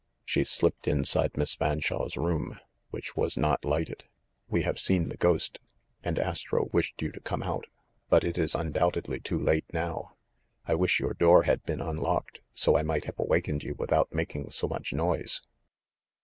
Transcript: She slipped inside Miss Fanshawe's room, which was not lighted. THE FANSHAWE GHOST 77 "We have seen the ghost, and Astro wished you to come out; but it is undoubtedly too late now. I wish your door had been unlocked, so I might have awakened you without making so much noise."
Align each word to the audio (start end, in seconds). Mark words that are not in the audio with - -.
She 0.25 0.43
slipped 0.43 0.87
inside 0.87 1.37
Miss 1.37 1.53
Fanshawe's 1.55 2.17
room, 2.17 2.59
which 2.89 3.15
was 3.15 3.37
not 3.37 3.63
lighted. 3.63 4.05
THE 4.49 4.63
FANSHAWE 4.63 4.63
GHOST 4.63 4.63
77 4.63 4.63
"We 4.63 4.63
have 4.63 4.79
seen 4.79 5.09
the 5.09 5.15
ghost, 5.17 5.59
and 6.03 6.17
Astro 6.17 6.69
wished 6.73 7.01
you 7.03 7.11
to 7.11 7.19
come 7.19 7.43
out; 7.43 7.67
but 8.09 8.23
it 8.23 8.35
is 8.39 8.55
undoubtedly 8.55 9.19
too 9.19 9.37
late 9.37 9.71
now. 9.71 10.15
I 10.65 10.73
wish 10.73 10.99
your 10.99 11.13
door 11.13 11.43
had 11.43 11.63
been 11.67 11.81
unlocked, 11.81 12.41
so 12.55 12.75
I 12.75 12.81
might 12.81 13.05
have 13.05 13.19
awakened 13.19 13.61
you 13.61 13.75
without 13.77 14.11
making 14.11 14.49
so 14.49 14.67
much 14.67 14.91
noise." 14.91 15.43